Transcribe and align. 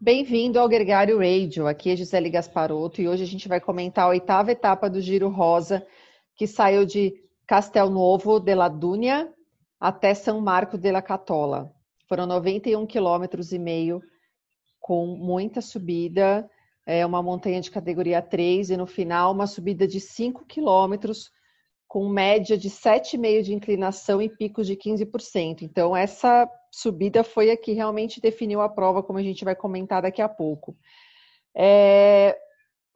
Bem-vindo 0.00 0.60
ao 0.60 0.68
Gregário 0.68 1.18
Radio. 1.18 1.66
Aqui 1.66 1.90
é 1.90 1.96
Gisele 1.96 2.30
Gasparotto 2.30 3.02
e 3.02 3.08
hoje 3.08 3.24
a 3.24 3.26
gente 3.26 3.48
vai 3.48 3.60
comentar 3.60 4.04
a 4.04 4.10
oitava 4.10 4.52
etapa 4.52 4.88
do 4.88 5.00
Giro 5.00 5.28
Rosa, 5.28 5.84
que 6.36 6.46
saiu 6.46 6.86
de 6.86 7.12
Castel 7.44 7.90
Novo 7.90 8.38
de 8.38 8.54
la 8.54 8.68
Dúnia 8.68 9.28
até 9.80 10.14
São 10.14 10.40
Marco 10.40 10.78
de 10.78 10.92
la 10.92 11.02
Catola. 11.02 11.74
Foram 12.08 12.26
91 12.26 12.86
quilômetros 12.86 13.50
e 13.50 13.58
meio 13.58 14.00
com 14.78 15.04
muita 15.04 15.60
subida, 15.60 16.48
é 16.86 17.04
uma 17.04 17.20
montanha 17.20 17.60
de 17.60 17.68
categoria 17.68 18.22
3 18.22 18.70
e 18.70 18.76
no 18.76 18.86
final 18.86 19.32
uma 19.32 19.48
subida 19.48 19.84
de 19.84 19.98
5 19.98 20.46
quilômetros 20.46 21.28
com 21.88 22.06
média 22.06 22.56
de 22.56 22.68
7,5 22.68 23.42
de 23.42 23.54
inclinação 23.54 24.20
e 24.20 24.28
picos 24.28 24.66
de 24.66 24.76
15%. 24.76 25.62
Então 25.62 25.96
essa 25.96 26.48
subida 26.70 27.24
foi 27.24 27.50
a 27.50 27.56
que 27.56 27.72
realmente 27.72 28.20
definiu 28.20 28.60
a 28.60 28.68
prova, 28.68 29.02
como 29.02 29.18
a 29.18 29.22
gente 29.22 29.42
vai 29.42 29.56
comentar 29.56 30.02
daqui 30.02 30.20
a 30.20 30.28
pouco. 30.28 30.76
É, 31.56 32.38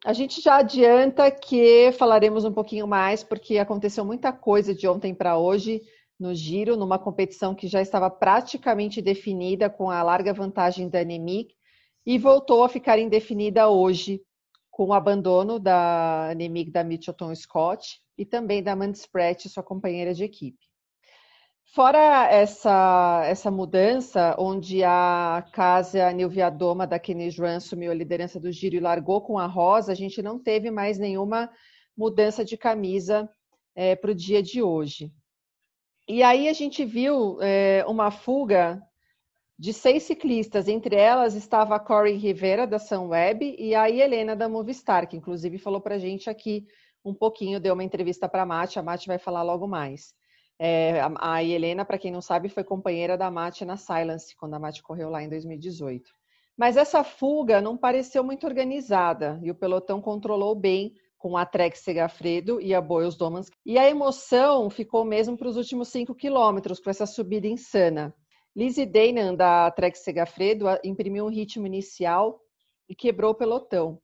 a 0.04 0.12
gente 0.12 0.42
já 0.42 0.56
adianta 0.56 1.30
que 1.30 1.90
falaremos 1.92 2.44
um 2.44 2.52
pouquinho 2.52 2.86
mais, 2.86 3.24
porque 3.24 3.56
aconteceu 3.56 4.04
muita 4.04 4.30
coisa 4.30 4.74
de 4.74 4.86
ontem 4.86 5.14
para 5.14 5.38
hoje 5.38 5.80
no 6.20 6.34
giro, 6.34 6.76
numa 6.76 6.98
competição 6.98 7.54
que 7.54 7.66
já 7.66 7.80
estava 7.80 8.10
praticamente 8.10 9.00
definida 9.00 9.70
com 9.70 9.90
a 9.90 10.02
larga 10.02 10.34
vantagem 10.34 10.88
da 10.88 11.00
Anemic, 11.00 11.54
e 12.04 12.18
voltou 12.18 12.62
a 12.62 12.68
ficar 12.68 12.98
indefinida 12.98 13.68
hoje 13.68 14.20
com 14.70 14.88
o 14.88 14.92
abandono 14.92 15.58
da 15.58 16.30
Anemic 16.30 16.70
da 16.70 16.84
Mitchelton 16.84 17.34
Scott 17.34 18.01
e 18.16 18.24
também 18.24 18.62
da 18.62 18.76
Mandy 18.76 18.98
Spratt, 18.98 19.48
sua 19.48 19.62
companheira 19.62 20.12
de 20.14 20.24
equipe. 20.24 20.72
Fora 21.74 22.28
essa, 22.30 23.22
essa 23.24 23.50
mudança, 23.50 24.36
onde 24.38 24.84
a 24.84 25.42
Casa 25.52 26.12
Nilviadoma 26.12 26.86
da 26.86 26.98
Kenny 26.98 27.30
Run 27.30 27.56
assumiu 27.56 27.90
a 27.90 27.94
liderança 27.94 28.38
do 28.38 28.52
giro 28.52 28.76
e 28.76 28.80
largou 28.80 29.22
com 29.22 29.38
a 29.38 29.46
Rosa, 29.46 29.92
a 29.92 29.94
gente 29.94 30.20
não 30.20 30.38
teve 30.38 30.70
mais 30.70 30.98
nenhuma 30.98 31.50
mudança 31.96 32.44
de 32.44 32.58
camisa 32.58 33.28
é, 33.74 33.96
para 33.96 34.10
o 34.10 34.14
dia 34.14 34.42
de 34.42 34.62
hoje. 34.62 35.10
E 36.06 36.22
aí 36.22 36.46
a 36.48 36.52
gente 36.52 36.84
viu 36.84 37.38
é, 37.40 37.84
uma 37.88 38.10
fuga 38.10 38.82
de 39.58 39.72
seis 39.72 40.02
ciclistas, 40.02 40.68
entre 40.68 40.96
elas 40.96 41.34
estava 41.34 41.76
a 41.76 41.80
Corey 41.80 42.16
Rivera, 42.16 42.66
da 42.66 42.78
Sunweb, 42.78 43.56
e 43.58 43.74
a 43.74 43.88
Helena, 43.88 44.34
da 44.34 44.48
Movistar, 44.48 45.08
que 45.08 45.16
inclusive 45.16 45.56
falou 45.56 45.80
para 45.80 45.94
a 45.94 45.98
gente 45.98 46.28
aqui 46.28 46.66
um 47.04 47.14
pouquinho, 47.14 47.60
deu 47.60 47.74
uma 47.74 47.84
entrevista 47.84 48.28
para 48.28 48.42
a 48.42 48.46
Mate, 48.46 48.78
a 48.78 48.82
Mate 48.82 49.06
vai 49.06 49.18
falar 49.18 49.42
logo 49.42 49.66
mais. 49.66 50.14
É, 50.58 51.00
a, 51.18 51.42
Helena, 51.42 51.84
para 51.84 51.98
quem 51.98 52.12
não 52.12 52.20
sabe, 52.20 52.48
foi 52.48 52.62
companheira 52.62 53.16
da 53.16 53.30
Mate 53.30 53.64
na 53.64 53.76
Silence, 53.76 54.36
quando 54.36 54.54
a 54.54 54.58
Mate 54.58 54.82
correu 54.82 55.10
lá 55.10 55.22
em 55.22 55.28
2018. 55.28 56.08
Mas 56.56 56.76
essa 56.76 57.02
fuga 57.02 57.60
não 57.60 57.76
pareceu 57.76 58.22
muito 58.22 58.46
organizada, 58.46 59.40
e 59.42 59.50
o 59.50 59.54
pelotão 59.54 60.00
controlou 60.00 60.54
bem 60.54 60.94
com 61.18 61.36
a 61.36 61.46
Trek 61.46 61.78
Segafredo 61.78 62.60
e 62.60 62.74
a 62.74 62.80
Boyles 62.80 63.16
Domans. 63.16 63.48
E 63.64 63.78
a 63.78 63.88
emoção 63.88 64.68
ficou 64.68 65.04
mesmo 65.04 65.36
para 65.36 65.48
os 65.48 65.56
últimos 65.56 65.88
cinco 65.88 66.14
quilômetros, 66.14 66.80
com 66.80 66.90
essa 66.90 67.06
subida 67.06 67.46
insana. 67.46 68.14
Lizzie 68.54 68.84
Daynan, 68.84 69.34
da 69.34 69.70
Trek 69.70 69.96
Segafredo, 69.96 70.66
imprimiu 70.84 71.24
um 71.24 71.30
ritmo 71.30 71.66
inicial 71.66 72.40
e 72.88 72.94
quebrou 72.94 73.30
o 73.30 73.34
pelotão, 73.34 73.98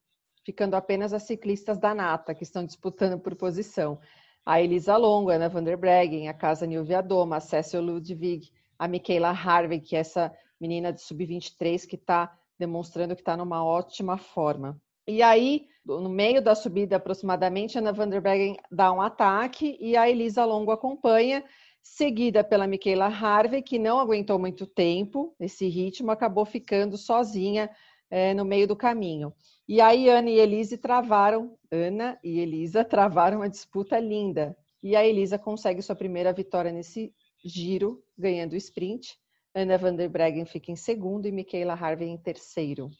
ficando 0.49 0.77
apenas 0.77 1.13
as 1.13 1.25
ciclistas 1.25 1.77
da 1.79 1.95
Nata, 1.95 2.35
que 2.35 2.43
estão 2.43 2.65
disputando 2.65 3.21
por 3.21 3.37
posição. 3.37 3.99
A 4.47 4.63
Elisa 4.63 4.97
Longo, 4.97 5.29
Ana 5.29 5.47
van 5.47 5.63
der 5.63 5.77
Breggen, 5.77 6.27
a 6.27 6.33
Casa 6.33 6.67
Nilvia 6.67 7.03
Doma, 7.03 7.37
a 7.37 7.41
Cecil 7.41 7.83
Ludwig, 7.83 8.51
a 8.79 8.89
Michaela 8.89 9.29
Harvey, 9.29 9.79
que 9.79 9.95
é 9.95 9.99
essa 9.99 10.35
menina 10.59 10.91
de 10.91 11.03
sub-23 11.03 11.87
que 11.87 11.97
está 11.97 12.35
demonstrando 12.59 13.15
que 13.15 13.21
está 13.21 13.37
numa 13.37 13.63
ótima 13.63 14.17
forma. 14.17 14.81
E 15.07 15.23
aí, 15.23 15.67
no 15.85 16.09
meio 16.09 16.41
da 16.41 16.55
subida 16.55 16.97
aproximadamente, 16.97 17.77
a 17.77 17.83
Ana 17.83 17.93
van 17.93 18.09
der 18.09 18.23
Breggen 18.23 18.57
dá 18.73 18.91
um 18.91 19.03
ataque 19.03 19.77
e 19.78 19.99
a 19.99 20.09
Elisa 20.09 20.47
Longo 20.47 20.71
acompanha 20.71 21.45
seguida 21.83 22.43
pela 22.43 22.67
Michaela 22.67 23.09
Harvey, 23.09 23.61
que 23.61 23.78
não 23.78 24.01
aguentou 24.01 24.39
muito 24.39 24.67
tempo 24.67 25.34
esse 25.39 25.69
ritmo, 25.69 26.11
acabou 26.11 26.47
ficando 26.47 26.97
sozinha 26.97 27.69
é, 28.11 28.35
no 28.35 28.45
meio 28.45 28.67
do 28.67 28.77
caminho. 28.77 29.33
E 29.67 29.81
aí 29.81 30.09
Ana 30.09 30.31
e 30.31 30.39
Elise 30.39 30.79
travaram, 30.79 31.59
Ana 31.71 32.19
e 32.23 32.41
Elisa 32.41 32.85
travaram 32.85 33.39
uma 33.39 33.49
disputa 33.49 33.99
linda. 33.99 34.57
E 34.83 34.95
a 34.95 35.05
Elisa 35.05 35.39
consegue 35.39 35.83
sua 35.83 35.97
primeira 35.97 36.33
vitória 36.33 36.73
nesse 36.73 37.13
giro, 37.45 38.03
ganhando 38.17 38.53
o 38.53 38.57
sprint. 38.57 39.19
Ana 39.55 39.77
van 39.77 39.95
der 39.95 40.09
Breggen 40.09 40.47
fica 40.47 40.71
em 40.71 40.77
segundo 40.77 41.27
e 41.27 41.33
Michaela 41.33 41.75
Harvey 41.75 42.09
em 42.09 42.17
terceiro. 42.17 42.91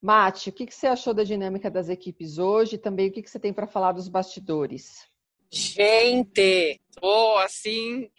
Mate, 0.00 0.50
o 0.50 0.52
que 0.52 0.70
você 0.70 0.86
achou 0.86 1.12
da 1.12 1.24
dinâmica 1.24 1.70
das 1.70 1.88
equipes 1.88 2.38
hoje? 2.38 2.78
Também 2.78 3.08
o 3.08 3.12
que 3.12 3.26
você 3.26 3.38
tem 3.38 3.52
para 3.52 3.66
falar 3.66 3.92
dos 3.92 4.08
bastidores? 4.08 5.06
Gente, 5.50 6.80
tô 7.00 7.36
assim, 7.38 8.10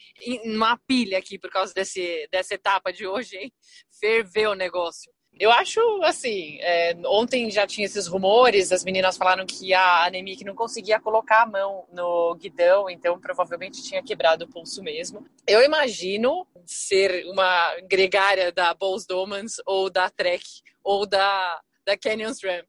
numa 0.46 0.78
pilha 0.78 1.18
aqui 1.18 1.38
por 1.38 1.50
causa 1.50 1.74
desse, 1.74 2.28
dessa 2.32 2.56
etapa 2.56 2.92
de 2.92 3.06
hoje, 3.06 3.38
hein? 3.38 3.54
Ferveu 4.00 4.52
o 4.52 4.56
negócio. 4.56 5.12
Eu 5.40 5.52
acho, 5.52 5.80
assim, 6.04 6.58
é, 6.62 6.96
ontem 7.06 7.50
já 7.52 7.68
tinha 7.68 7.86
esses 7.86 8.08
rumores, 8.08 8.72
as 8.72 8.84
meninas 8.84 9.18
falaram 9.18 9.46
que 9.46 9.74
a 9.74 10.06
Anemic 10.06 10.44
não 10.44 10.56
conseguia 10.56 11.00
colocar 11.00 11.44
a 11.44 11.46
mão 11.46 11.86
no 11.92 12.36
guidão, 12.36 12.90
então 12.90 13.20
provavelmente 13.20 13.84
tinha 13.84 14.02
quebrado 14.02 14.46
o 14.46 14.48
pulso 14.48 14.82
mesmo. 14.82 15.26
Eu 15.48 15.64
imagino 15.64 16.48
ser 16.66 17.26
uma 17.28 17.76
gregária 17.82 18.52
da 18.52 18.74
Bulls 18.74 19.06
Domans 19.06 19.56
ou 19.66 19.90
da 19.90 20.10
Trek 20.10 20.44
ou 20.84 21.06
da 21.06 21.62
da 21.88 21.98
Canyon 21.98 22.34
SRAM. 22.34 22.66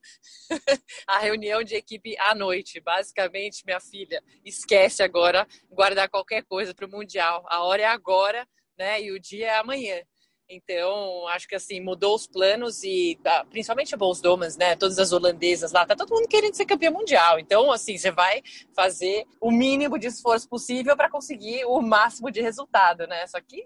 a 1.04 1.18
reunião 1.18 1.64
de 1.64 1.74
equipe 1.74 2.16
à 2.20 2.36
noite. 2.36 2.80
Basicamente, 2.80 3.64
minha 3.66 3.80
filha, 3.80 4.22
esquece 4.44 5.02
agora 5.02 5.44
guardar 5.68 6.08
qualquer 6.08 6.44
coisa 6.44 6.72
para 6.72 6.86
o 6.86 6.88
Mundial. 6.88 7.44
A 7.48 7.64
hora 7.64 7.82
é 7.82 7.86
agora, 7.86 8.46
né? 8.78 9.02
E 9.02 9.10
o 9.10 9.18
dia 9.18 9.48
é 9.48 9.58
amanhã. 9.58 10.00
Então, 10.50 11.28
acho 11.28 11.46
que 11.46 11.54
assim, 11.54 11.78
mudou 11.78 12.14
os 12.14 12.26
planos 12.26 12.82
e 12.82 13.20
ah, 13.26 13.44
principalmente 13.50 13.94
a 13.94 13.98
Bols 13.98 14.20
Domans, 14.20 14.56
né? 14.56 14.74
Todas 14.76 14.98
as 14.98 15.12
holandesas 15.12 15.72
lá, 15.72 15.84
tá 15.84 15.94
todo 15.94 16.14
mundo 16.14 16.26
querendo 16.26 16.54
ser 16.54 16.64
campeã 16.64 16.90
mundial. 16.90 17.38
Então, 17.38 17.70
assim, 17.70 17.98
você 17.98 18.10
vai 18.10 18.42
fazer 18.74 19.26
o 19.42 19.50
mínimo 19.50 19.98
de 19.98 20.06
esforço 20.06 20.48
possível 20.48 20.96
para 20.96 21.10
conseguir 21.10 21.66
o 21.66 21.82
máximo 21.82 22.30
de 22.30 22.40
resultado, 22.40 23.06
né? 23.06 23.26
Só 23.26 23.38
que 23.42 23.62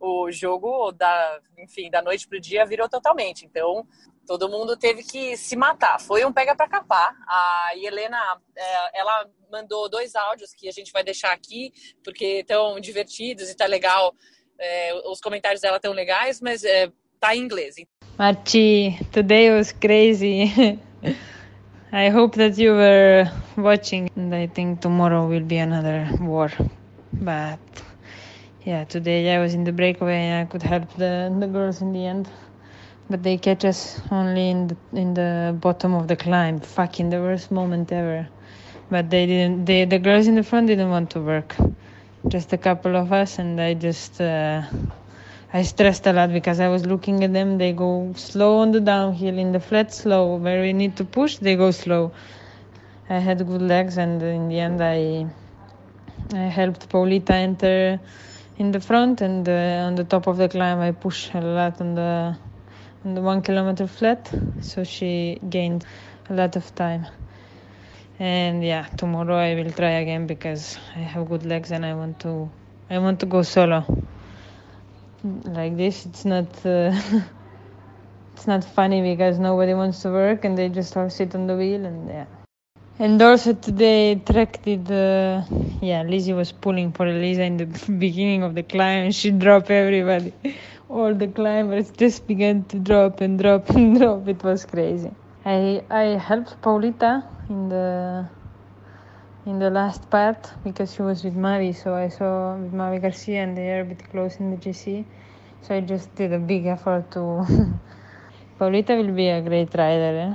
o, 0.00 0.26
o 0.26 0.30
jogo 0.30 0.92
da, 0.92 1.40
enfim, 1.58 1.90
da 1.90 2.00
noite 2.00 2.28
pro 2.28 2.40
dia 2.40 2.64
virou 2.64 2.88
totalmente. 2.88 3.44
Então, 3.44 3.84
todo 4.26 4.48
mundo 4.48 4.76
teve 4.76 5.02
que 5.02 5.36
se 5.36 5.56
matar. 5.56 6.00
Foi 6.00 6.24
um 6.24 6.32
pega 6.32 6.54
para 6.54 6.68
capar. 6.68 7.16
A 7.26 7.72
Helena, 7.74 8.40
é, 8.54 9.00
ela 9.00 9.28
mandou 9.50 9.88
dois 9.88 10.14
áudios 10.14 10.54
que 10.54 10.68
a 10.68 10.72
gente 10.72 10.92
vai 10.92 11.02
deixar 11.02 11.32
aqui, 11.32 11.72
porque 12.04 12.40
estão 12.40 12.78
divertidos 12.78 13.50
e 13.50 13.56
tá 13.56 13.66
legal 13.66 14.14
é, 14.58 14.94
os 15.06 15.20
comentários 15.20 15.60
dela 15.60 15.78
tão 15.78 15.92
legais, 15.92 16.40
mas 16.40 16.64
é, 16.64 16.90
tá 17.20 17.34
em 17.34 17.40
inglês. 17.40 17.76
Marti, 18.18 18.98
today 19.12 19.50
was 19.50 19.72
crazy. 19.72 20.50
I 21.92 22.08
hope 22.08 22.36
that 22.36 22.58
you 22.58 22.72
were 22.72 23.30
watching, 23.56 24.10
and 24.16 24.34
I 24.34 24.48
think 24.48 24.80
tomorrow 24.80 25.26
will 25.26 25.44
be 25.44 25.58
another 25.58 26.08
war. 26.20 26.50
But 27.12 27.60
yeah, 28.64 28.84
today 28.84 29.34
I 29.34 29.38
was 29.38 29.54
in 29.54 29.64
the 29.64 29.72
breakaway 29.72 30.28
and 30.28 30.46
I 30.46 30.50
could 30.50 30.62
help 30.62 30.92
the, 30.96 31.34
the 31.38 31.46
girls 31.46 31.80
in 31.80 31.92
the 31.92 32.04
end. 32.04 32.28
But 33.08 33.22
they 33.22 33.38
catch 33.38 33.64
us 33.64 34.00
only 34.10 34.50
in 34.50 34.66
the, 34.66 34.76
in 34.92 35.14
the 35.14 35.56
bottom 35.60 35.94
of 35.94 36.08
the 36.08 36.16
climb, 36.16 36.58
fucking 36.60 37.10
the 37.10 37.20
worst 37.20 37.52
moment 37.52 37.92
ever. 37.92 38.28
But 38.90 39.10
they 39.10 39.26
didn't. 39.26 39.64
They, 39.64 39.84
the 39.84 39.98
girls 39.98 40.26
in 40.26 40.34
the 40.34 40.42
front 40.42 40.66
didn't 40.66 40.90
want 40.90 41.10
to 41.10 41.20
work 41.20 41.56
just 42.28 42.52
a 42.52 42.58
couple 42.58 42.96
of 42.96 43.12
us, 43.12 43.38
and 43.38 43.60
I 43.60 43.74
just 43.74 44.20
uh, 44.20 44.62
I 45.52 45.62
stressed 45.62 46.06
a 46.06 46.12
lot 46.12 46.32
because 46.32 46.60
I 46.60 46.68
was 46.68 46.84
looking 46.86 47.22
at 47.24 47.32
them. 47.32 47.58
They 47.58 47.72
go 47.72 48.12
slow 48.16 48.58
on 48.58 48.72
the 48.72 48.80
downhill, 48.80 49.38
in 49.38 49.52
the 49.52 49.60
flat 49.60 49.94
slow. 49.94 50.36
Where 50.36 50.60
we 50.62 50.72
need 50.72 50.96
to 50.96 51.04
push, 51.04 51.36
they 51.36 51.56
go 51.56 51.70
slow. 51.70 52.12
I 53.08 53.18
had 53.18 53.46
good 53.46 53.62
legs, 53.62 53.96
and 53.98 54.20
in 54.22 54.48
the 54.48 54.58
end, 54.58 54.82
I 54.82 55.26
I 56.34 56.48
helped 56.48 56.88
Paulita 56.88 57.30
enter 57.30 58.00
in 58.58 58.72
the 58.72 58.80
front, 58.80 59.20
and 59.20 59.48
uh, 59.48 59.86
on 59.86 59.94
the 59.94 60.04
top 60.04 60.26
of 60.26 60.36
the 60.36 60.48
climb, 60.48 60.80
I 60.80 60.92
pushed 60.92 61.34
a 61.34 61.40
lot 61.40 61.80
on 61.80 61.94
the 61.94 62.36
on 63.04 63.14
the 63.14 63.22
one 63.22 63.42
kilometer 63.42 63.86
flat, 63.86 64.32
so 64.60 64.82
she 64.82 65.38
gained 65.48 65.84
a 66.28 66.34
lot 66.34 66.56
of 66.56 66.74
time 66.74 67.06
and 68.18 68.64
yeah 68.64 68.86
tomorrow 68.96 69.36
i 69.36 69.54
will 69.54 69.70
try 69.70 69.90
again 70.04 70.26
because 70.26 70.78
i 70.94 70.98
have 70.98 71.28
good 71.28 71.44
legs 71.44 71.70
and 71.70 71.84
i 71.84 71.94
want 71.94 72.18
to 72.18 72.50
i 72.90 72.98
want 72.98 73.20
to 73.20 73.26
go 73.26 73.42
solo 73.42 73.84
like 75.44 75.76
this 75.76 76.06
it's 76.06 76.24
not 76.24 76.46
uh, 76.66 76.92
it's 78.34 78.46
not 78.46 78.64
funny 78.64 79.02
because 79.02 79.38
nobody 79.38 79.74
wants 79.74 80.02
to 80.02 80.10
work 80.10 80.44
and 80.44 80.56
they 80.56 80.68
just 80.68 80.96
all 80.96 81.10
sit 81.10 81.34
on 81.34 81.46
the 81.46 81.56
wheel 81.56 81.84
and 81.84 82.08
yeah 82.08 82.26
and 82.98 83.20
also 83.20 83.52
today 83.52 84.14
Trek 84.14 84.62
did 84.62 84.90
uh, 84.90 85.42
yeah 85.82 86.02
Lizzie 86.02 86.32
was 86.32 86.52
pulling 86.52 86.92
for 86.92 87.06
Elisa 87.06 87.42
in 87.42 87.58
the 87.58 87.66
beginning 87.98 88.42
of 88.42 88.54
the 88.54 88.62
climb 88.62 89.04
and 89.06 89.14
she 89.14 89.30
dropped 89.30 89.70
everybody 89.70 90.32
all 90.88 91.14
the 91.14 91.26
climbers 91.28 91.90
just 91.90 92.26
began 92.26 92.64
to 92.64 92.78
drop 92.78 93.20
and 93.20 93.38
drop 93.38 93.68
and 93.70 93.98
drop. 93.98 94.26
It 94.28 94.42
was 94.42 94.64
crazy. 94.64 95.10
I 95.46 95.80
I 95.90 96.18
helped 96.18 96.60
Paulita 96.60 97.22
in 97.48 97.68
the 97.68 98.28
in 99.46 99.60
the 99.60 99.70
last 99.70 100.10
part 100.10 100.52
because 100.64 100.92
she 100.92 101.02
was 101.02 101.22
with 101.22 101.36
Mavi, 101.36 101.72
so 101.72 101.94
I 101.94 102.08
saw 102.08 102.56
with 102.56 102.72
Mavi 102.72 103.00
Garcia 103.00 103.44
and 103.44 103.56
they 103.56 103.70
are 103.70 103.82
a 103.82 103.84
bit 103.84 104.02
close 104.10 104.40
in 104.40 104.50
the 104.50 104.56
GC. 104.56 105.04
So 105.62 105.76
I 105.76 105.82
just 105.82 106.12
did 106.16 106.32
a 106.32 106.40
big 106.40 106.66
effort 106.66 107.12
to. 107.12 107.46
Paulita 108.58 108.96
will 108.96 109.14
be 109.14 109.28
a 109.28 109.40
great 109.40 109.72
rider. 109.72 110.34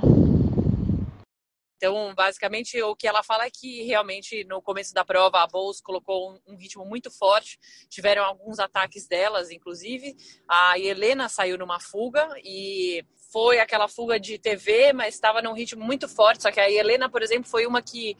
Então, 1.76 2.14
basicamente, 2.14 2.80
o 2.80 2.94
que 2.96 3.06
ela 3.06 3.22
fala 3.22 3.44
é 3.44 3.50
que 3.50 3.82
realmente 3.82 4.44
no 4.44 4.62
começo 4.62 4.94
da 4.94 5.04
prova 5.04 5.42
a 5.42 5.46
Bowles 5.46 5.80
colocou 5.80 6.30
um, 6.30 6.52
um, 6.52 6.56
ritmo 6.56 6.86
muito 6.86 7.10
forte, 7.10 7.58
tiveram 7.90 8.24
alguns 8.24 8.60
ataques 8.60 9.06
delas, 9.08 9.50
inclusive. 9.50 10.16
A 10.48 10.78
Helena 10.78 11.28
saiu 11.28 11.58
numa 11.58 11.80
fuga 11.80 12.28
e 12.42 13.04
foi 13.32 13.58
aquela 13.58 13.88
fuga 13.88 14.20
de 14.20 14.36
TV, 14.38 14.92
mas 14.92 15.14
estava 15.14 15.40
num 15.40 15.54
ritmo 15.54 15.82
muito 15.82 16.06
forte. 16.06 16.42
Só 16.42 16.52
que 16.52 16.60
a 16.60 16.70
Helena, 16.70 17.08
por 17.08 17.22
exemplo, 17.22 17.48
foi 17.48 17.64
uma 17.64 17.80
que 17.80 18.14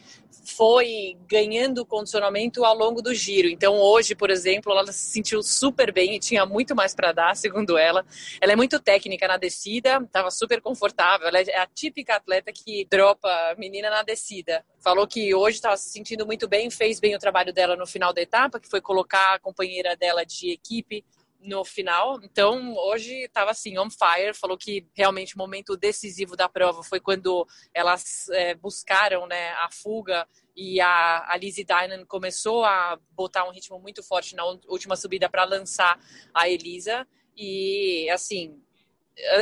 foi 0.56 1.18
ganhando 1.28 1.84
condicionamento 1.84 2.64
ao 2.64 2.74
longo 2.74 3.02
do 3.02 3.14
giro. 3.14 3.46
Então, 3.46 3.74
hoje, 3.74 4.14
por 4.14 4.30
exemplo, 4.30 4.72
ela 4.72 4.90
se 4.90 5.10
sentiu 5.10 5.42
super 5.42 5.92
bem 5.92 6.16
e 6.16 6.18
tinha 6.18 6.46
muito 6.46 6.74
mais 6.74 6.94
para 6.94 7.12
dar, 7.12 7.36
segundo 7.36 7.76
ela. 7.76 8.06
Ela 8.40 8.52
é 8.52 8.56
muito 8.56 8.80
técnica 8.80 9.28
na 9.28 9.36
descida, 9.36 10.00
estava 10.02 10.30
super 10.30 10.62
confortável. 10.62 11.28
Ela 11.28 11.40
é 11.40 11.58
a 11.58 11.66
típica 11.66 12.16
atleta 12.16 12.50
que 12.50 12.86
dropa 12.90 13.28
menina 13.58 13.90
na 13.90 14.02
descida. 14.02 14.64
Falou 14.80 15.06
que 15.06 15.34
hoje 15.34 15.56
estava 15.56 15.76
se 15.76 15.90
sentindo 15.90 16.24
muito 16.24 16.48
bem, 16.48 16.70
fez 16.70 16.98
bem 16.98 17.14
o 17.14 17.18
trabalho 17.18 17.52
dela 17.52 17.76
no 17.76 17.86
final 17.86 18.14
da 18.14 18.22
etapa, 18.22 18.58
que 18.58 18.68
foi 18.68 18.80
colocar 18.80 19.34
a 19.34 19.38
companheira 19.38 19.94
dela 19.94 20.24
de 20.24 20.50
equipe 20.50 21.04
no 21.42 21.64
final. 21.64 22.20
Então, 22.22 22.74
hoje 22.76 23.12
estava 23.24 23.50
assim, 23.50 23.78
on 23.78 23.88
fire. 23.90 24.34
Falou 24.34 24.56
que 24.56 24.86
realmente 24.94 25.34
o 25.34 25.38
momento 25.38 25.76
decisivo 25.76 26.36
da 26.36 26.48
prova 26.48 26.82
foi 26.82 27.00
quando 27.00 27.46
elas 27.74 28.28
é, 28.30 28.54
buscaram 28.54 29.26
né, 29.26 29.50
a 29.52 29.68
fuga 29.70 30.26
e 30.56 30.80
a, 30.80 31.24
a 31.32 31.36
Lizzie 31.36 31.64
Dynan 31.64 32.04
começou 32.06 32.64
a 32.64 32.98
botar 33.10 33.44
um 33.44 33.52
ritmo 33.52 33.78
muito 33.78 34.02
forte 34.02 34.36
na 34.36 34.44
última 34.44 34.96
subida 34.96 35.28
para 35.28 35.44
lançar 35.44 35.98
a 36.32 36.48
Elisa. 36.48 37.06
E, 37.36 38.08
assim, 38.10 38.62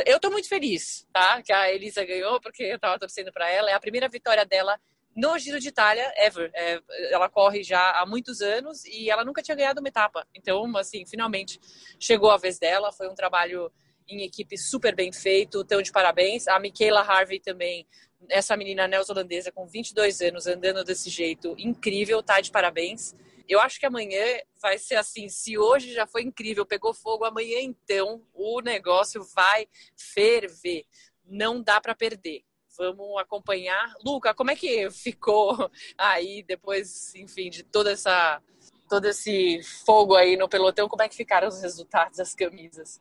eu 0.05 0.15
estou 0.15 0.31
muito 0.31 0.47
feliz, 0.47 1.07
tá? 1.11 1.41
Que 1.41 1.51
a 1.51 1.71
Elisa 1.71 2.03
ganhou, 2.05 2.39
porque 2.39 2.63
eu 2.63 2.75
estava 2.75 2.99
torcendo 2.99 3.31
para 3.31 3.49
ela. 3.49 3.69
É 3.69 3.73
a 3.73 3.79
primeira 3.79 4.07
vitória 4.07 4.45
dela 4.45 4.79
no 5.15 5.37
Giro 5.37 5.59
de 5.59 5.67
Itália, 5.67 6.11
ever. 6.15 6.49
É, 6.53 6.81
ela 7.11 7.29
corre 7.29 7.63
já 7.63 7.91
há 7.99 8.05
muitos 8.05 8.41
anos 8.41 8.85
e 8.85 9.09
ela 9.09 9.25
nunca 9.25 9.41
tinha 9.41 9.55
ganhado 9.55 9.81
uma 9.81 9.89
etapa. 9.89 10.25
Então, 10.33 10.75
assim, 10.77 11.05
finalmente 11.05 11.59
chegou 11.99 12.31
a 12.31 12.37
vez 12.37 12.57
dela. 12.57 12.91
Foi 12.91 13.09
um 13.09 13.15
trabalho 13.15 13.71
em 14.07 14.23
equipe 14.23 14.57
super 14.57 14.95
bem 14.95 15.11
feito. 15.11 15.61
Então, 15.61 15.81
de 15.81 15.91
parabéns. 15.91 16.47
A 16.47 16.59
Michaela 16.59 17.01
Harvey 17.01 17.39
também, 17.39 17.85
essa 18.29 18.55
menina 18.55 18.87
neozelandesa 18.87 19.51
com 19.51 19.67
22 19.67 20.21
anos, 20.21 20.47
andando 20.47 20.83
desse 20.83 21.09
jeito, 21.09 21.55
incrível, 21.57 22.23
tá 22.23 22.39
de 22.39 22.51
parabéns. 22.51 23.13
Eu 23.49 23.59
acho 23.59 23.79
que 23.79 23.85
amanhã 23.85 24.23
vai 24.61 24.77
ser 24.77 24.95
assim. 24.95 25.27
Se 25.27 25.57
hoje 25.57 25.93
já 25.93 26.07
foi 26.07 26.21
incrível, 26.23 26.65
pegou 26.65 26.93
fogo, 26.93 27.25
amanhã 27.25 27.59
então 27.59 28.23
o 28.33 28.61
negócio 28.61 29.23
vai 29.35 29.67
ferver. 29.97 30.85
Não 31.25 31.61
dá 31.61 31.81
para 31.81 31.93
perder 31.93 32.43
vamos 32.77 33.19
acompanhar. 33.19 33.93
Luca, 34.03 34.33
como 34.33 34.51
é 34.51 34.55
que 34.55 34.89
ficou 34.91 35.69
aí 35.97 36.43
depois, 36.43 37.13
enfim, 37.15 37.49
de 37.49 37.63
toda 37.63 37.91
essa 37.91 38.41
todo 38.89 39.05
esse 39.05 39.61
fogo 39.85 40.15
aí 40.15 40.35
no 40.35 40.49
pelotão, 40.49 40.89
como 40.89 41.01
é 41.01 41.07
que 41.07 41.15
ficaram 41.15 41.47
os 41.47 41.61
resultados 41.61 42.17
das 42.17 42.35
camisas? 42.35 42.99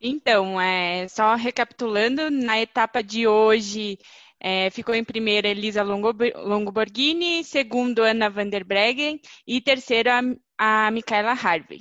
Então, 0.00 0.60
é, 0.60 1.08
só 1.08 1.34
recapitulando, 1.34 2.30
na 2.30 2.60
etapa 2.60 3.02
de 3.02 3.26
hoje 3.26 3.98
é, 4.38 4.70
ficou 4.70 4.94
em 4.94 5.04
primeira 5.04 5.48
Elisa 5.48 5.82
Longoborghini, 5.82 7.44
segundo 7.44 8.02
Ana 8.02 8.28
van 8.28 8.48
der 8.48 8.64
Breggen 8.64 9.20
e 9.46 9.60
terceiro 9.60 10.10
a, 10.10 10.86
a 10.86 10.90
Michaela 10.90 11.32
Harvey. 11.32 11.80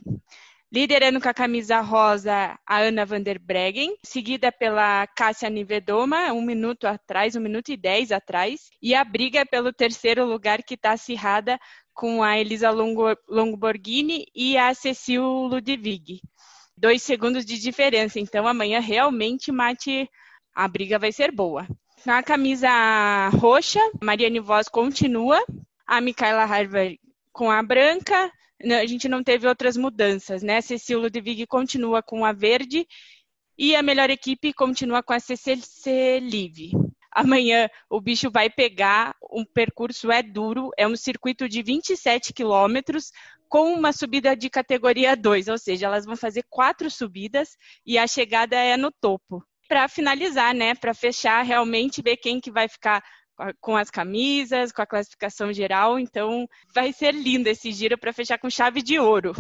Liderando 0.74 1.20
com 1.20 1.28
a 1.28 1.34
camisa 1.34 1.82
rosa 1.82 2.58
a 2.66 2.80
Ana 2.80 3.06
van 3.06 3.22
der 3.22 3.38
Breggen, 3.38 3.94
seguida 4.06 4.54
pela 4.54 5.06
Cássia 5.06 5.50
Nivedoma, 5.50 6.32
um 6.32 6.42
minuto 6.42 6.86
atrás, 6.86 7.36
um 7.36 7.42
minuto 7.42 7.74
e 7.74 7.76
dez 7.76 8.10
atrás. 8.10 8.70
E 8.82 8.96
a 8.96 9.04
briga 9.04 9.46
pelo 9.46 9.74
terceiro 9.74 10.24
lugar 10.24 10.64
que 10.64 10.76
está 10.76 10.94
acirrada 10.94 11.60
com 11.94 12.24
a 12.24 12.40
Elisa 12.40 12.70
Longoborghini 12.72 14.28
e 14.34 14.58
a 14.58 14.74
Cecil 14.74 15.22
Ludwig. 15.24 16.22
Dois 16.78 17.04
segundos 17.04 17.46
de 17.46 17.60
diferença, 17.60 18.18
então 18.18 18.48
amanhã 18.48 18.80
realmente 18.80 19.52
mate, 19.52 20.10
a 20.56 20.70
briga 20.70 20.98
vai 20.98 21.12
ser 21.12 21.34
boa. 21.34 21.68
Na 22.06 22.24
camisa 22.24 23.28
roxa, 23.34 23.82
Mariane 24.02 24.40
Voss 24.40 24.70
continua, 24.70 25.44
a 25.86 26.00
Michaela 26.00 26.46
Harvard 26.46 26.98
com 27.34 27.52
a 27.52 27.62
branca, 27.62 28.32
a 28.64 28.86
gente 28.86 29.08
não 29.08 29.24
teve 29.24 29.48
outras 29.48 29.78
mudanças, 29.78 30.44
né? 30.44 30.62
Cecil 30.62 31.00
Ludwig 31.00 31.46
continua 31.48 32.02
com 32.02 32.26
a 32.26 32.32
verde 32.32 32.88
e 33.58 33.76
a 33.76 33.82
melhor 33.82 34.10
equipe 34.10 34.54
continua 34.54 35.04
com 35.04 35.14
a 35.14 35.20
CCC 35.20 36.20
Live. 36.20 36.72
Amanhã 37.12 37.70
o 37.90 38.00
bicho 38.00 38.32
vai 38.32 38.50
pegar, 38.50 39.16
o 39.22 39.46
percurso 39.46 40.12
é 40.12 40.24
duro, 40.24 40.72
é 40.78 40.88
um 40.88 40.96
circuito 40.96 41.50
de 41.50 41.62
27 41.62 42.34
quilômetros 42.34 43.12
com 43.50 43.74
uma 43.74 43.92
subida 43.92 44.34
de 44.34 44.50
categoria 44.50 45.16
2, 45.16 45.50
ou 45.50 45.58
seja, 45.58 45.88
elas 45.88 46.06
vão 46.06 46.16
fazer 46.16 46.46
quatro 46.50 46.90
subidas 46.90 47.58
e 47.86 47.98
a 47.98 48.08
chegada 48.08 48.56
é 48.56 48.78
no 48.78 48.92
topo. 48.92 49.44
Para 49.68 49.90
finalizar, 49.90 50.56
né, 50.56 50.74
para 50.74 50.94
fechar, 50.94 51.44
realmente 51.44 52.02
ver 52.02 52.16
quem 52.16 52.40
que 52.40 52.50
vai 52.50 52.70
ficar 52.70 53.04
com 53.60 53.76
as 53.76 53.90
camisas, 53.90 54.72
com 54.72 54.82
a 54.82 54.86
classificação 54.86 55.52
geral. 55.52 56.00
Então, 56.00 56.48
vai 56.74 56.92
ser 56.94 57.14
lindo 57.14 57.48
esse 57.48 57.72
giro 57.72 57.98
para 57.98 58.14
fechar 58.14 58.38
com 58.38 58.50
chave 58.50 58.82
de 58.82 59.00
ouro. 59.00 59.34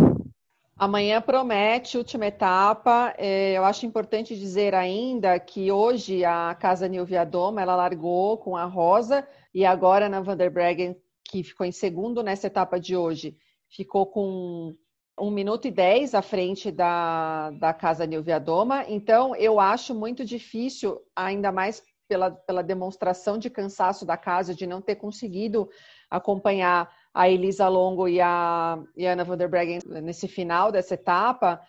Amanhã 0.77 1.21
promete, 1.21 1.97
última 1.97 2.25
etapa. 2.25 3.13
É, 3.17 3.53
eu 3.55 3.63
acho 3.63 3.85
importante 3.85 4.35
dizer 4.35 4.73
ainda 4.73 5.39
que 5.39 5.71
hoje 5.71 6.25
a 6.25 6.55
Casa 6.59 6.87
Nilviadoma 6.87 7.61
ela 7.61 7.75
largou 7.75 8.37
com 8.37 8.57
a 8.57 8.65
Rosa 8.65 9.27
e 9.53 9.63
agora 9.63 10.09
na 10.09 10.21
Vanderbreggen, 10.21 10.95
que 11.23 11.43
ficou 11.43 11.67
em 11.67 11.71
segundo 11.71 12.23
nessa 12.23 12.47
etapa 12.47 12.79
de 12.79 12.97
hoje, 12.97 13.37
ficou 13.69 14.07
com 14.07 14.75
um 15.19 15.29
minuto 15.29 15.67
e 15.67 15.71
dez 15.71 16.15
à 16.15 16.21
frente 16.23 16.71
da, 16.71 17.51
da 17.51 17.73
Casa 17.73 18.07
Nilviadoma. 18.07 18.83
Então, 18.87 19.35
eu 19.35 19.59
acho 19.59 19.93
muito 19.93 20.25
difícil, 20.25 20.99
ainda 21.15 21.51
mais 21.51 21.83
pela, 22.11 22.29
pela 22.29 22.61
demonstração 22.61 23.37
de 23.37 23.49
cansaço 23.49 24.05
da 24.05 24.17
casa, 24.17 24.53
de 24.53 24.67
não 24.67 24.81
ter 24.81 24.95
conseguido 24.95 25.69
acompanhar 26.09 26.91
a 27.13 27.29
Elisa 27.29 27.69
Longo 27.69 28.05
e 28.05 28.19
a, 28.19 28.77
e 28.97 29.07
a 29.07 29.13
Ana 29.13 29.23
van 29.23 29.37
der 29.37 29.47
Breggen 29.47 29.79
nesse 29.85 30.27
final 30.27 30.73
dessa 30.73 30.95
etapa, 30.95 31.61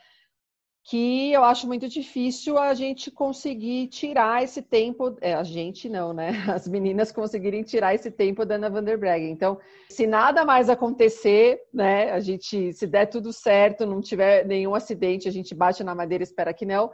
que 0.83 1.31
eu 1.31 1.45
acho 1.45 1.69
muito 1.69 1.89
difícil 1.89 2.59
a 2.59 2.75
gente 2.75 3.09
conseguir 3.09 3.87
tirar 3.87 4.43
esse 4.43 4.61
tempo, 4.61 5.17
é, 5.21 5.33
a 5.33 5.45
gente 5.45 5.89
não, 5.89 6.13
né? 6.13 6.33
As 6.53 6.67
meninas 6.67 7.13
conseguirem 7.13 7.63
tirar 7.63 7.95
esse 7.95 8.11
tempo 8.11 8.45
da 8.45 8.57
Ana 8.57 8.69
van 8.69 8.83
der 8.83 8.99
Breggen. 8.99 9.31
Então, 9.31 9.61
se 9.89 10.09
nada 10.09 10.45
mais 10.45 10.69
acontecer, 10.69 11.61
né, 11.73 12.11
a 12.11 12.19
gente, 12.19 12.73
se 12.73 12.85
der 12.85 13.07
tudo 13.07 13.33
certo, 13.33 13.87
não 13.87 14.01
tiver 14.01 14.45
nenhum 14.45 14.75
acidente, 14.75 15.29
a 15.29 15.33
gente 15.33 15.55
bate 15.55 15.85
na 15.85 15.95
madeira, 15.95 16.25
espera 16.25 16.53
que 16.53 16.67
não, 16.67 16.91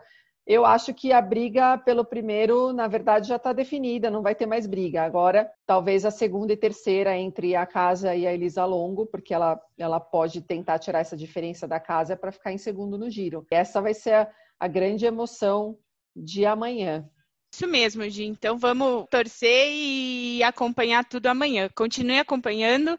eu 0.49 0.65
acho 0.65 0.95
que 0.95 1.13
a 1.13 1.21
briga 1.21 1.77
pelo 1.77 2.03
primeiro, 2.03 2.73
na 2.73 2.89
verdade, 2.89 3.29
já 3.29 3.37
está 3.37 3.53
definida, 3.53 4.11
não 4.11 4.23
vai 4.23 4.35
ter 4.35 4.47
mais 4.47 4.67
briga. 4.67 5.03
Agora, 5.03 5.51
talvez 5.67 6.07
a 6.07 6.11
segunda 6.11 6.55
e 6.55 6.57
terceira 6.57 7.15
entre 7.15 7.55
a 7.55 7.67
casa 7.67 8.17
e 8.17 8.27
a 8.27 8.33
Elisa 8.33 8.65
Longo, 8.65 9.05
porque 9.05 9.35
ela, 9.35 9.61
ela 9.77 10.01
pode 10.01 10.41
tentar 10.41 10.79
tirar 10.79 11.01
essa 11.01 11.15
diferença 11.15 11.69
da 11.69 11.79
casa 11.79 12.17
para 12.17 12.33
ficar 12.33 12.51
em 12.51 12.57
segundo 12.57 12.97
no 12.97 13.11
giro. 13.11 13.47
Essa 13.51 13.83
vai 13.83 13.93
ser 13.93 14.15
a, 14.15 14.31
a 14.59 14.67
grande 14.67 15.05
emoção 15.05 15.77
de 16.17 16.47
amanhã. 16.47 17.07
Isso 17.53 17.69
mesmo, 17.69 18.09
Gi. 18.09 18.25
Então 18.25 18.57
vamos 18.57 19.05
torcer 19.11 19.69
e 19.71 20.43
acompanhar 20.43 21.05
tudo 21.05 21.27
amanhã. 21.27 21.69
Continue 21.75 22.21
acompanhando. 22.21 22.99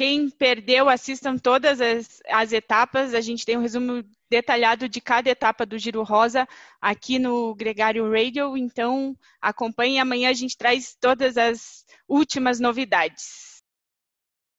Quem 0.00 0.30
perdeu, 0.30 0.88
assistam 0.88 1.36
todas 1.36 1.78
as, 1.78 2.22
as 2.30 2.54
etapas. 2.54 3.12
A 3.12 3.20
gente 3.20 3.44
tem 3.44 3.58
um 3.58 3.60
resumo 3.60 4.02
detalhado 4.30 4.88
de 4.88 4.98
cada 4.98 5.28
etapa 5.28 5.66
do 5.66 5.78
Giro 5.78 6.02
Rosa 6.02 6.48
aqui 6.80 7.18
no 7.18 7.54
Gregário 7.54 8.10
Radio. 8.10 8.56
Então, 8.56 9.14
acompanhe. 9.42 9.98
Amanhã 9.98 10.30
a 10.30 10.32
gente 10.32 10.56
traz 10.56 10.96
todas 10.98 11.36
as 11.36 11.84
últimas 12.08 12.58
novidades. 12.58 13.49